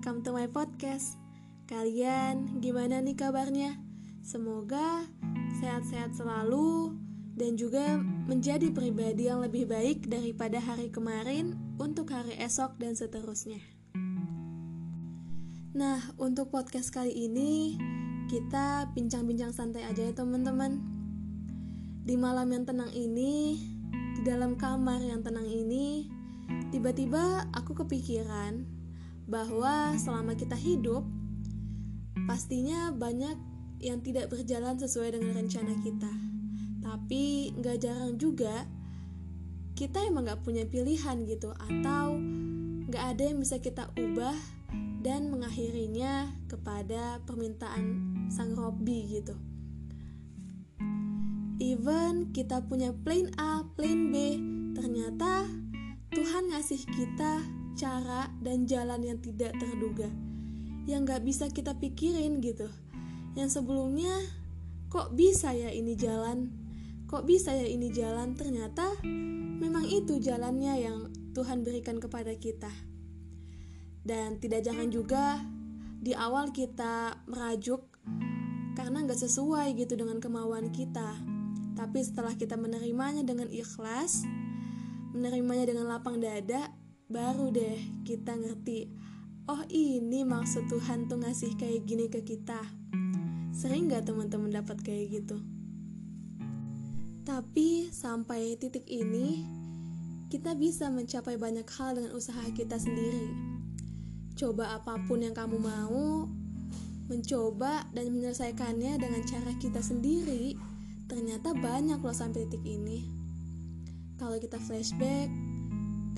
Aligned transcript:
welcome 0.00 0.24
to 0.24 0.32
my 0.32 0.48
podcast. 0.48 1.20
Kalian 1.68 2.64
gimana 2.64 3.04
nih 3.04 3.12
kabarnya? 3.20 3.76
Semoga 4.24 5.04
sehat-sehat 5.60 6.16
selalu 6.16 6.96
dan 7.36 7.60
juga 7.60 8.00
menjadi 8.24 8.72
pribadi 8.72 9.28
yang 9.28 9.44
lebih 9.44 9.68
baik 9.68 10.08
daripada 10.08 10.56
hari 10.56 10.88
kemarin 10.88 11.52
untuk 11.76 12.16
hari 12.16 12.32
esok 12.40 12.80
dan 12.80 12.96
seterusnya. 12.96 13.60
Nah, 15.76 16.00
untuk 16.16 16.48
podcast 16.48 16.96
kali 16.96 17.12
ini 17.12 17.76
kita 18.32 18.88
bincang-bincang 18.96 19.52
santai 19.52 19.84
aja 19.84 20.00
ya 20.00 20.16
teman-teman. 20.16 20.80
Di 22.08 22.16
malam 22.16 22.48
yang 22.48 22.64
tenang 22.64 22.88
ini, 22.96 23.60
di 24.16 24.24
dalam 24.24 24.56
kamar 24.56 25.04
yang 25.04 25.20
tenang 25.20 25.44
ini, 25.44 26.08
tiba-tiba 26.72 27.52
aku 27.52 27.76
kepikiran 27.84 28.79
bahwa 29.30 29.94
selama 29.94 30.34
kita 30.34 30.58
hidup 30.58 31.06
pastinya 32.26 32.90
banyak 32.90 33.38
yang 33.78 34.02
tidak 34.02 34.28
berjalan 34.28 34.74
sesuai 34.76 35.16
dengan 35.16 35.38
rencana 35.38 35.72
kita. 35.80 36.12
Tapi 36.82 37.54
nggak 37.54 37.78
jarang 37.78 38.18
juga 38.18 38.66
kita 39.78 40.04
emang 40.04 40.28
nggak 40.28 40.42
punya 40.44 40.66
pilihan 40.66 41.24
gitu 41.24 41.54
atau 41.54 42.18
nggak 42.90 43.04
ada 43.16 43.22
yang 43.22 43.38
bisa 43.38 43.62
kita 43.62 43.88
ubah 43.96 44.34
dan 45.00 45.32
mengakhirinya 45.32 46.28
kepada 46.50 47.22
permintaan 47.24 47.84
sang 48.28 48.52
Robby 48.52 49.08
gitu. 49.08 49.32
Even 51.60 52.34
kita 52.34 52.66
punya 52.66 52.92
plan 52.92 53.30
A, 53.38 53.62
plan 53.78 54.10
B, 54.10 54.36
ternyata 54.74 55.48
Tuhan 56.12 56.52
ngasih 56.52 56.82
kita 56.88 57.59
cara 57.80 58.28
dan 58.44 58.68
jalan 58.68 59.00
yang 59.00 59.16
tidak 59.24 59.56
terduga 59.56 60.12
yang 60.84 61.08
gak 61.08 61.24
bisa 61.24 61.46
kita 61.48 61.76
pikirin 61.78 62.42
gitu. 62.42 62.68
Yang 63.38 63.60
sebelumnya 63.60 64.12
kok 64.90 65.14
bisa 65.14 65.54
ya 65.54 65.70
ini 65.70 65.94
jalan? 65.94 66.50
Kok 67.06 67.26
bisa 67.26 67.54
ya 67.54 67.66
ini 67.66 67.94
jalan? 67.94 68.34
Ternyata 68.34 69.00
memang 69.62 69.86
itu 69.86 70.18
jalannya 70.18 70.74
yang 70.82 70.98
Tuhan 71.30 71.62
berikan 71.62 72.02
kepada 72.02 72.34
kita. 72.34 72.70
Dan 74.02 74.42
tidak 74.42 74.66
jangan 74.66 74.88
juga 74.90 75.38
di 76.00 76.16
awal 76.16 76.50
kita 76.50 77.22
merajuk 77.28 77.86
karena 78.74 79.04
nggak 79.04 79.20
sesuai 79.20 79.78
gitu 79.78 79.94
dengan 79.94 80.18
kemauan 80.18 80.74
kita. 80.74 81.14
Tapi 81.78 82.02
setelah 82.02 82.34
kita 82.34 82.58
menerimanya 82.58 83.22
dengan 83.22 83.46
ikhlas 83.46 84.26
menerimanya 85.10 85.66
dengan 85.66 85.90
lapang 85.90 86.22
dada 86.22 86.70
baru 87.10 87.50
deh 87.50 88.06
kita 88.06 88.38
ngerti 88.38 88.86
oh 89.50 89.66
ini 89.66 90.22
maksud 90.22 90.70
Tuhan 90.70 91.10
tuh 91.10 91.18
ngasih 91.18 91.58
kayak 91.58 91.82
gini 91.82 92.06
ke 92.06 92.22
kita. 92.22 92.62
Sering 93.50 93.90
gak 93.90 94.06
teman-teman 94.06 94.54
dapat 94.54 94.78
kayak 94.78 95.10
gitu? 95.10 95.42
Tapi 97.26 97.90
sampai 97.90 98.54
titik 98.54 98.86
ini 98.86 99.42
kita 100.30 100.54
bisa 100.54 100.86
mencapai 100.86 101.34
banyak 101.34 101.66
hal 101.66 101.98
dengan 101.98 102.14
usaha 102.14 102.46
kita 102.54 102.78
sendiri. 102.78 103.34
Coba 104.38 104.78
apa 104.78 105.02
pun 105.10 105.26
yang 105.26 105.34
kamu 105.34 105.58
mau 105.58 106.30
mencoba 107.10 107.90
dan 107.90 108.06
menyelesaikannya 108.14 109.02
dengan 109.02 109.22
cara 109.26 109.50
kita 109.58 109.82
sendiri 109.82 110.54
ternyata 111.10 111.50
banyak 111.58 111.98
loh 111.98 112.14
sampai 112.14 112.46
titik 112.46 112.62
ini. 112.62 113.02
Kalau 114.14 114.38
kita 114.38 114.62
flashback 114.62 115.49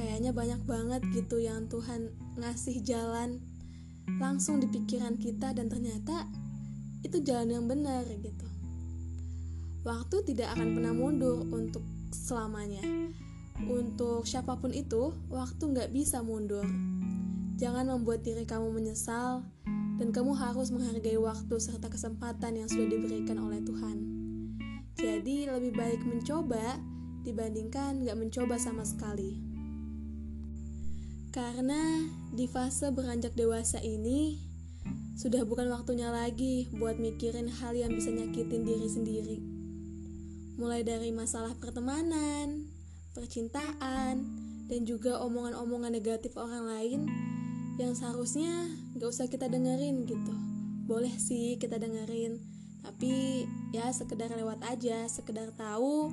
kayaknya 0.00 0.32
banyak 0.32 0.64
banget 0.64 1.04
gitu 1.12 1.44
yang 1.44 1.68
Tuhan 1.68 2.08
ngasih 2.40 2.80
jalan 2.80 3.36
langsung 4.16 4.56
di 4.56 4.64
pikiran 4.72 5.20
kita 5.20 5.52
dan 5.52 5.68
ternyata 5.68 6.24
itu 7.04 7.20
jalan 7.20 7.52
yang 7.52 7.68
benar 7.68 8.08
gitu. 8.08 8.48
Waktu 9.84 10.24
tidak 10.32 10.56
akan 10.56 10.72
pernah 10.72 10.96
mundur 10.96 11.44
untuk 11.52 11.84
selamanya. 12.12 12.80
Untuk 13.60 14.24
siapa 14.24 14.56
pun 14.56 14.72
itu, 14.72 15.12
waktu 15.28 15.60
nggak 15.68 15.92
bisa 15.92 16.24
mundur. 16.24 16.64
Jangan 17.60 17.92
membuat 17.92 18.24
diri 18.24 18.48
kamu 18.48 18.72
menyesal 18.72 19.44
dan 20.00 20.08
kamu 20.16 20.32
harus 20.32 20.72
menghargai 20.72 21.20
waktu 21.20 21.60
serta 21.60 21.92
kesempatan 21.92 22.56
yang 22.56 22.68
sudah 22.72 22.88
diberikan 22.88 23.36
oleh 23.36 23.60
Tuhan. 23.60 23.96
Jadi 24.96 25.44
lebih 25.44 25.76
baik 25.76 26.00
mencoba 26.08 26.80
dibandingkan 27.20 28.00
nggak 28.00 28.16
mencoba 28.16 28.56
sama 28.56 28.80
sekali. 28.84 29.49
Karena 31.30 32.10
di 32.34 32.50
fase 32.50 32.90
beranjak 32.90 33.38
dewasa 33.38 33.78
ini 33.78 34.34
sudah 35.14 35.46
bukan 35.46 35.70
waktunya 35.70 36.10
lagi 36.10 36.66
buat 36.74 36.98
mikirin 36.98 37.46
hal 37.46 37.78
yang 37.78 37.94
bisa 37.94 38.10
nyakitin 38.10 38.66
diri 38.66 38.88
sendiri. 38.90 39.38
Mulai 40.58 40.82
dari 40.82 41.14
masalah 41.14 41.54
pertemanan, 41.54 42.66
percintaan, 43.14 44.26
dan 44.66 44.80
juga 44.82 45.22
omongan-omongan 45.22 45.94
negatif 45.94 46.34
orang 46.34 46.66
lain 46.66 47.00
yang 47.78 47.94
seharusnya 47.94 48.66
gak 48.98 49.10
usah 49.14 49.30
kita 49.30 49.46
dengerin 49.46 50.10
gitu. 50.10 50.34
Boleh 50.90 51.14
sih 51.14 51.62
kita 51.62 51.78
dengerin, 51.78 52.42
tapi 52.82 53.46
ya 53.70 53.86
sekedar 53.94 54.34
lewat 54.34 54.66
aja, 54.66 55.06
sekedar 55.06 55.54
tahu 55.54 56.10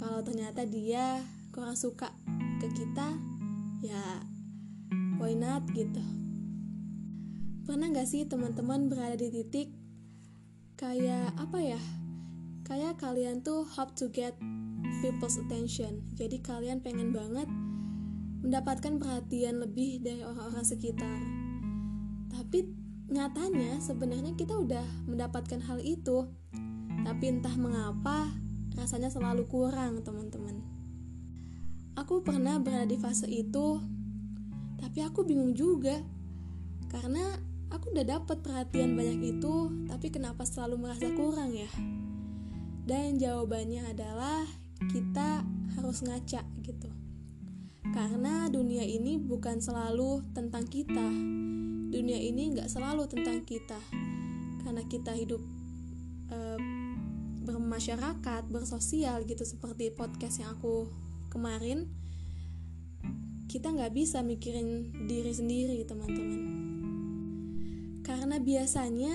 kalau 0.00 0.18
ternyata 0.26 0.66
dia 0.66 1.22
kurang 1.54 1.78
suka 1.78 2.10
ke 2.58 2.68
kita, 2.74 3.14
ya 3.84 4.31
why 5.22 5.38
not 5.38 5.62
gitu. 5.70 6.02
Pernah 7.62 7.94
gak 7.94 8.10
sih 8.10 8.26
teman-teman 8.26 8.90
berada 8.90 9.14
di 9.14 9.30
titik 9.30 9.70
kayak 10.74 11.30
apa 11.38 11.62
ya? 11.62 11.80
Kayak 12.66 12.98
kalian 12.98 13.38
tuh 13.46 13.62
hope 13.62 13.94
to 13.94 14.10
get 14.10 14.34
people's 14.98 15.38
attention. 15.38 16.02
Jadi 16.18 16.42
kalian 16.42 16.82
pengen 16.82 17.14
banget 17.14 17.46
mendapatkan 18.42 18.98
perhatian 18.98 19.62
lebih 19.62 20.02
dari 20.02 20.26
orang-orang 20.26 20.66
sekitar. 20.66 21.22
Tapi 22.34 22.66
nyatanya 23.06 23.78
sebenarnya 23.78 24.34
kita 24.34 24.58
udah 24.58 25.06
mendapatkan 25.06 25.62
hal 25.62 25.78
itu. 25.86 26.26
Tapi 27.06 27.24
entah 27.30 27.54
mengapa 27.54 28.26
rasanya 28.74 29.06
selalu 29.06 29.46
kurang 29.46 30.02
teman-teman. 30.02 30.66
Aku 31.94 32.26
pernah 32.26 32.58
berada 32.58 32.90
di 32.90 32.98
fase 32.98 33.30
itu 33.30 33.78
tapi 34.82 34.98
aku 35.06 35.22
bingung 35.22 35.54
juga. 35.54 36.02
Karena 36.90 37.38
aku 37.70 37.94
udah 37.94 38.04
dapat 38.04 38.42
perhatian 38.42 38.98
banyak 38.98 39.38
itu 39.38 39.70
tapi 39.88 40.10
kenapa 40.10 40.42
selalu 40.42 40.82
merasa 40.82 41.06
kurang 41.14 41.54
ya? 41.54 41.70
Dan 42.82 43.16
jawabannya 43.16 43.94
adalah 43.94 44.42
kita 44.90 45.46
harus 45.78 46.02
ngaca 46.02 46.42
gitu. 46.66 46.90
Karena 47.94 48.50
dunia 48.50 48.82
ini 48.82 49.22
bukan 49.22 49.62
selalu 49.62 50.26
tentang 50.34 50.66
kita. 50.66 51.08
Dunia 51.92 52.18
ini 52.18 52.58
nggak 52.58 52.66
selalu 52.66 53.06
tentang 53.06 53.46
kita. 53.46 53.78
Karena 54.66 54.82
kita 54.88 55.14
hidup 55.14 55.42
e, 56.32 56.38
bermasyarakat 57.46 58.42
bersosial 58.50 59.22
gitu 59.28 59.46
seperti 59.46 59.94
podcast 59.94 60.42
yang 60.42 60.58
aku 60.58 60.90
kemarin 61.30 62.01
kita 63.52 63.68
nggak 63.68 63.92
bisa 63.92 64.24
mikirin 64.24 64.88
diri 65.04 65.28
sendiri 65.28 65.84
teman-teman. 65.84 66.40
Karena 68.00 68.40
biasanya 68.40 69.12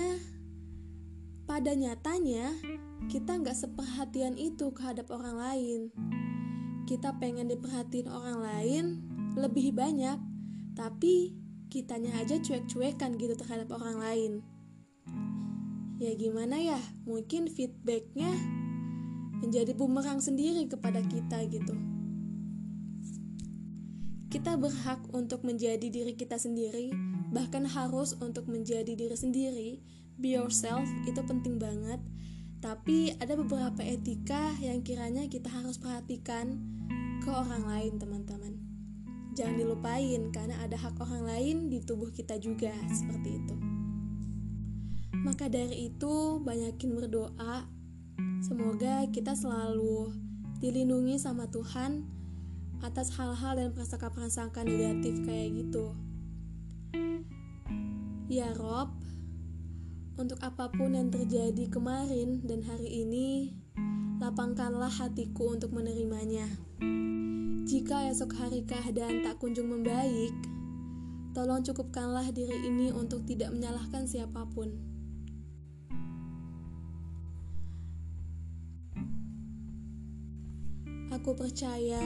pada 1.42 1.74
nyatanya 1.74 2.54
kita 3.10 3.34
nggak 3.34 3.58
seperhatian 3.58 4.38
itu 4.38 4.70
kehadap 4.70 5.10
orang 5.10 5.42
lain. 5.42 5.80
Kita 6.86 7.18
pengen 7.18 7.50
diperhatiin 7.50 8.06
orang 8.06 8.38
lain 8.38 8.84
lebih 9.34 9.74
banyak 9.74 10.22
tapi 10.78 11.34
kitanya 11.66 12.14
aja 12.22 12.38
cuek-cuekan 12.38 13.18
gitu 13.18 13.34
terhadap 13.34 13.74
orang 13.74 13.98
lain. 13.98 14.32
Ya 15.98 16.14
gimana 16.14 16.62
ya 16.62 16.78
mungkin 17.10 17.50
feedbacknya 17.50 18.30
menjadi 19.42 19.74
bumerang 19.74 20.22
sendiri 20.22 20.70
kepada 20.70 21.02
kita 21.02 21.42
gitu 21.50 21.87
kita 24.28 24.60
berhak 24.60 25.00
untuk 25.16 25.40
menjadi 25.40 25.88
diri 25.88 26.12
kita 26.12 26.36
sendiri, 26.36 26.92
bahkan 27.32 27.64
harus 27.64 28.12
untuk 28.20 28.44
menjadi 28.44 28.92
diri 28.92 29.16
sendiri. 29.16 29.70
Be 30.20 30.36
yourself 30.36 30.84
itu 31.08 31.16
penting 31.24 31.56
banget. 31.56 31.96
Tapi 32.60 33.16
ada 33.16 33.38
beberapa 33.40 33.80
etika 33.80 34.52
yang 34.60 34.84
kiranya 34.84 35.24
kita 35.32 35.48
harus 35.48 35.80
perhatikan 35.80 36.60
ke 37.24 37.30
orang 37.32 37.64
lain, 37.64 37.96
teman-teman. 37.96 38.52
Jangan 39.32 39.56
dilupain 39.56 40.28
karena 40.28 40.60
ada 40.60 40.76
hak 40.76 41.00
orang 41.00 41.24
lain 41.24 41.56
di 41.72 41.80
tubuh 41.80 42.12
kita 42.12 42.36
juga, 42.36 42.74
seperti 42.92 43.38
itu. 43.40 43.56
Maka 45.24 45.48
dari 45.48 45.88
itu, 45.88 46.42
banyakin 46.42 46.90
berdoa. 46.92 47.64
Semoga 48.44 49.06
kita 49.08 49.32
selalu 49.32 50.12
dilindungi 50.58 51.16
sama 51.16 51.46
Tuhan 51.48 52.17
atas 52.82 53.10
hal-hal 53.18 53.58
dan 53.58 53.70
prasangka-prasangka 53.74 54.62
negatif 54.62 55.18
kayak 55.26 55.66
gitu. 55.66 55.94
Ya 58.28 58.52
Rob, 58.54 58.92
untuk 60.20 60.38
apa 60.44 60.68
pun 60.70 60.94
yang 60.94 61.08
terjadi 61.08 61.70
kemarin 61.72 62.44
dan 62.44 62.62
hari 62.62 63.06
ini, 63.06 63.56
lapangkanlah 64.20 64.90
hatiku 64.90 65.56
untuk 65.56 65.72
menerimanya. 65.72 66.46
Jika 67.68 68.08
esok 68.12 68.36
hari 68.36 68.64
keadaan 68.64 69.24
tak 69.24 69.40
kunjung 69.40 69.70
membaik, 69.72 70.34
tolong 71.32 71.64
cukupkanlah 71.64 72.28
diri 72.32 72.66
ini 72.66 72.90
untuk 72.92 73.24
tidak 73.24 73.52
menyalahkan 73.54 74.04
siapa 74.04 74.44
pun. 74.50 74.74
Aku 81.08 81.34
percaya 81.34 82.00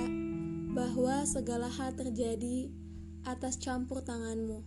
bahwa 0.73 1.25
segala 1.29 1.69
hal 1.69 1.93
terjadi 1.93 2.73
atas 3.29 3.61
campur 3.61 4.03
tanganmu. 4.03 4.65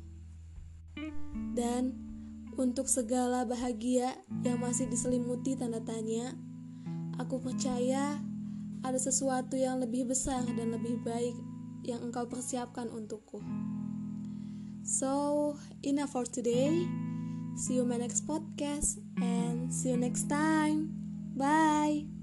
Dan 1.58 1.98
untuk 2.56 2.88
segala 2.88 3.44
bahagia 3.44 4.16
yang 4.46 4.64
masih 4.64 4.88
diselimuti 4.88 5.60
tanda 5.60 5.84
tanya, 5.84 6.38
aku 7.20 7.42
percaya 7.44 8.22
ada 8.86 9.00
sesuatu 9.02 9.58
yang 9.58 9.82
lebih 9.82 10.08
besar 10.08 10.46
dan 10.56 10.72
lebih 10.72 11.02
baik 11.04 11.36
yang 11.84 12.06
engkau 12.06 12.30
persiapkan 12.30 12.88
untukku. 12.88 13.42
So, 14.86 15.58
enough 15.82 16.14
for 16.14 16.30
today. 16.30 16.86
See 17.58 17.82
you 17.82 17.86
my 17.88 17.98
next 17.98 18.28
podcast 18.30 19.02
and 19.18 19.74
see 19.74 19.90
you 19.90 19.98
next 19.98 20.30
time. 20.30 20.94
Bye. 21.34 22.15